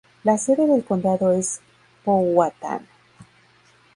[0.23, 1.61] La sede del condado es
[2.03, 2.87] Powhatan.